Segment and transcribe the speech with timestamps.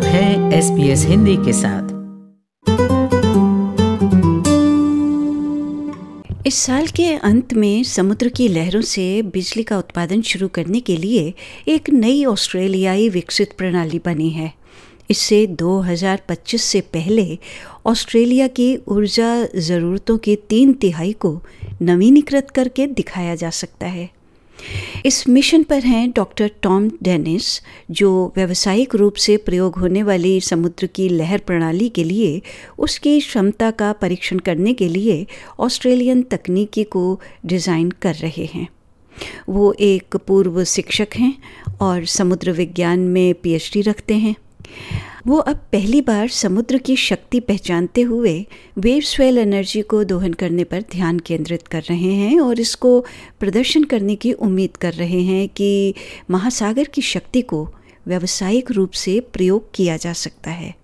[0.00, 1.88] आप हैं S B S Hindi के साथ।
[6.46, 10.96] इस साल के अंत में समुद्र की लहरों से बिजली का उत्पादन शुरू करने के
[10.96, 11.34] लिए
[11.68, 14.52] एक नई ऑस्ट्रेलियाई विकसित प्रणाली बनी है।
[15.10, 17.38] इससे 2025 से पहले
[17.86, 19.28] ऑस्ट्रेलिया की ऊर्जा
[19.58, 21.38] ज़रूरतों के तीन तिहाई को
[21.82, 24.10] नवीनीकृत करके दिखाया जा सकता है।
[25.06, 27.60] इस मिशन पर हैं डॉक्टर टॉम डेनिस,
[27.90, 32.42] जो व्यावसायिक रूप से प्रयोग होने वाली समुद्र की लहर प्रणाली के लिए,
[32.78, 35.26] उसकी क्षमता का परीक्षण करने के लिए
[35.60, 38.68] ऑस्ट्रेलियन तकनीकी को डिज़ाइन कर रहे हैं।
[39.48, 41.34] वो एक पूर्व शिक्षक हैं
[41.80, 44.34] और समुद्र विज्ञान में पीएचडी रखते हैं।
[45.26, 48.46] वो अब पहली बार समुद्र की शक्ति पहचानते हुए
[48.78, 53.04] वेव स्वेल एनर्जी को दोहन करने पर ध्यान केंद्रित कर रहे हैं और इसको
[53.40, 55.94] प्रदर्शन करने की उम्मीद कर रहे हैं कि
[56.30, 57.74] महासागर की शक्ति को
[58.06, 60.74] व्यावसायिक रूप से प्रयोग किया जा सकता है।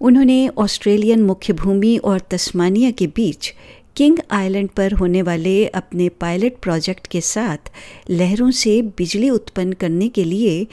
[0.00, 3.54] उन्होंने ऑस्ट्रेलियन मुख्य भूमि और तस्मानिया के बीच
[3.96, 7.70] किंग आइलैंड पर होने वाले अपने पायलट प्रोजेक्ट के साथ
[8.10, 10.66] लहरों से बिजली उत्पन्न करने के लिए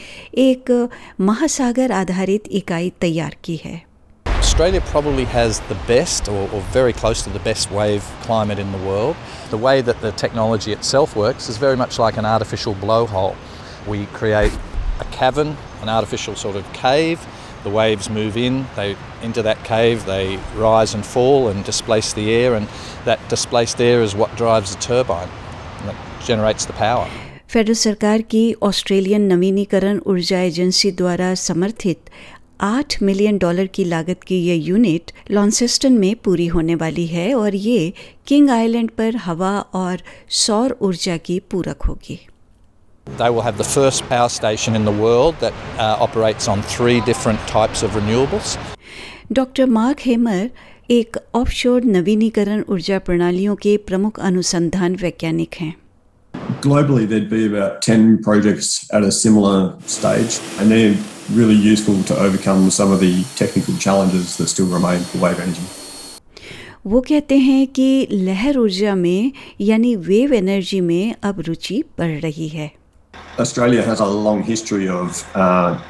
[0.47, 0.71] एक
[1.27, 3.81] महासागर आधारित इकाई तैयार की है
[4.44, 8.73] Australia probably has the best, or, or, very close to the best, wave climate in
[8.73, 9.16] the world.
[9.53, 13.33] The way that the technology itself works is very much like an artificial blowhole.
[13.94, 14.59] We create
[14.99, 17.25] a cavern, an artificial sort of cave,
[17.64, 22.31] the waves move in, they into that cave, they rise and fall and displace the
[22.31, 22.67] air, and
[23.06, 25.30] that displaced air is what drives the turbine
[25.80, 27.08] and that generates the power.
[27.50, 32.09] Federal सरकार की Australian नवीनीकरण ऊर्जा agency द्वारा समर्थित
[32.64, 37.56] 8 million dollar की लागत की ये यूनिट लॉन्सेस्टन में पूरी होने वाली है और
[37.56, 37.94] ये
[38.28, 40.02] किंग आइलैंड पर हवा और
[40.44, 42.19] सौर ऊर्जा की पूरक होगी
[43.08, 47.00] They will have the first power station in the world that uh, operates on three
[47.02, 48.58] different types of renewables.
[49.32, 50.50] Doctor Mark Hemmer
[50.92, 55.74] एक ऑफशोर नवीनीकरण ऊर्जा प्रणालियों के प्रमुख अनुसंधान वैज्ञानिक हैं
[56.62, 60.97] Globally, there'd be about 10 projects at a similar stage, and they're
[61.38, 65.68] really useful to overcome some of the technical challenges that still remain for wave energy.
[66.86, 69.31] वो कहते हैं कि लहर ऊर्जा में
[69.62, 72.72] यानी वेव एनर्जी में अब रुचि बढ़ रही है
[73.38, 75.81] Australia has a long history of uh,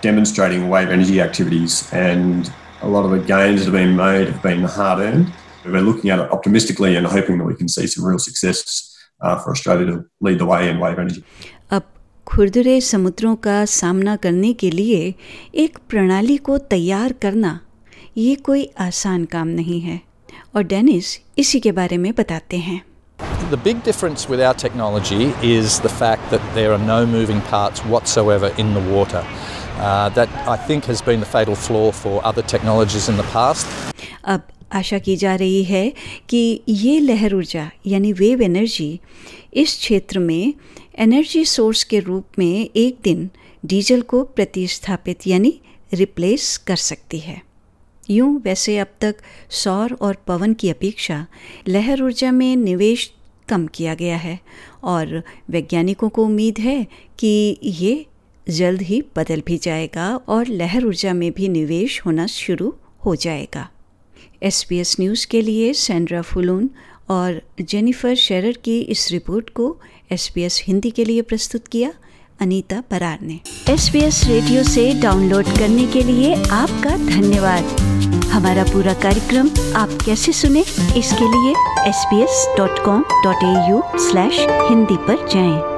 [0.00, 2.50] demonstrating wave energy activities, and
[2.82, 5.32] a lot of the gains that have been made have been hard earned.
[5.64, 9.38] We're looking at it optimistically and hoping that we can see some real success uh,
[9.38, 11.22] for Australia to lead the way in wave energy.
[11.70, 11.82] अब
[12.26, 15.14] खुरदरे समुद्रों का सामना करने के लिए
[15.64, 17.58] एक प्रणाली को तैयार करना
[18.16, 20.00] ये कोई आसान काम नहीं है
[20.56, 22.80] और डेनिस इसी के बारे में बताते हैं
[23.49, 27.85] The big difference with our technology is the fact that there are no moving parts
[27.85, 29.23] whatsoever in the water.
[29.77, 33.67] Uh, that I think has been the fatal flaw for other technologies in the past.
[34.25, 34.41] अब
[34.73, 35.93] आशा की जा रही है
[36.29, 38.99] कि ये लहर ऊर्जा यानी वेव एनर्जी
[39.63, 40.53] इस क्षेत्र में
[40.99, 43.29] एनर्जी सोर्स के रूप में एक दिन
[43.65, 45.59] डीजल को प्रतिस्थापित यानी
[45.93, 47.41] रिप्लेस कर सकती है
[48.09, 49.15] यूँ वैसे अब तक
[49.49, 51.25] सौर और पवन की अपेक्षा
[51.67, 53.11] लहर ऊर्जा में निवेश
[53.49, 54.39] कम किया गया है
[54.83, 56.87] और वैज्ञानिकों को उम्मीद है
[57.19, 58.05] कि ये
[58.49, 62.73] जल्द ही बदल भी जाएगा और लहर ऊर्जा में भी निवेश होना शुरू
[63.05, 63.69] हो जाएगा।
[64.43, 66.69] एसपीएस न्यूज़ के लिए सैंड्रा फुलून
[67.09, 69.77] और जेनिफर शेरर की इस रिपोर्ट को
[70.11, 71.93] एसपीएस हिंदी के लिए प्रस्तुत किया।
[72.43, 73.39] अनीता परार ने।
[73.69, 73.89] एस
[74.27, 77.81] रेडियो से डाउनलोड करने के लिए आपका धन्यवाद।
[78.31, 80.61] हमारा पूरा कार्यक्रम आप कैसे सुने,
[80.97, 81.53] इसके लिए
[81.89, 84.39] S B S dot com dot A U slash
[84.69, 85.71] Hindi पर जाएँ।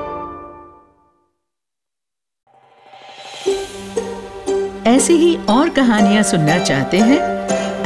[4.88, 7.20] ऐसी ही और कहानियाँ सुनना चाहते हैं?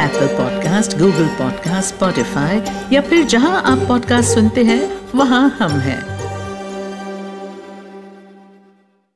[0.05, 2.61] Apple podcast Google podcast Spotify
[2.93, 4.81] या फिर जहाँ आप पॉडकास्ट सुनते हैं,
[5.15, 6.08] वहाँ हम हैं।